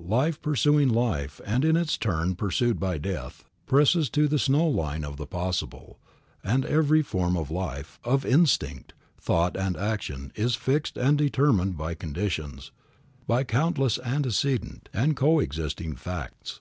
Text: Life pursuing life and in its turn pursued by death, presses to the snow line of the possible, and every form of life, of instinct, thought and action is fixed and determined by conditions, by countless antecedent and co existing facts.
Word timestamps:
Life 0.00 0.40
pursuing 0.40 0.88
life 0.88 1.42
and 1.44 1.62
in 1.62 1.76
its 1.76 1.98
turn 1.98 2.36
pursued 2.36 2.80
by 2.80 2.96
death, 2.96 3.44
presses 3.66 4.08
to 4.08 4.26
the 4.28 4.38
snow 4.38 4.66
line 4.66 5.04
of 5.04 5.18
the 5.18 5.26
possible, 5.26 5.98
and 6.42 6.64
every 6.64 7.02
form 7.02 7.36
of 7.36 7.50
life, 7.50 8.00
of 8.02 8.24
instinct, 8.24 8.94
thought 9.20 9.58
and 9.58 9.76
action 9.76 10.32
is 10.36 10.54
fixed 10.54 10.96
and 10.96 11.18
determined 11.18 11.76
by 11.76 11.92
conditions, 11.92 12.72
by 13.26 13.44
countless 13.44 13.98
antecedent 13.98 14.88
and 14.94 15.16
co 15.18 15.38
existing 15.38 15.96
facts. 15.96 16.60